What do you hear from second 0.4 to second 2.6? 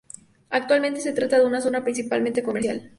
Actualmente, se trata de una zona principalmente